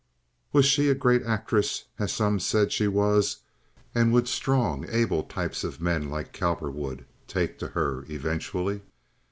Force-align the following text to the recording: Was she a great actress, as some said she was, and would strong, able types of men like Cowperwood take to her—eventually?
Was 0.51 0.65
she 0.65 0.89
a 0.89 0.95
great 0.95 1.21
actress, 1.25 1.83
as 1.99 2.11
some 2.11 2.39
said 2.39 2.71
she 2.71 2.87
was, 2.87 3.37
and 3.93 4.11
would 4.11 4.27
strong, 4.27 4.83
able 4.89 5.21
types 5.21 5.63
of 5.63 5.79
men 5.79 6.09
like 6.09 6.33
Cowperwood 6.33 7.05
take 7.27 7.59
to 7.59 7.67
her—eventually? 7.67 8.81